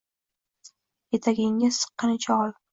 Etagingga 1.19 1.71
siqqanicha 1.79 2.35
ol 2.47 2.59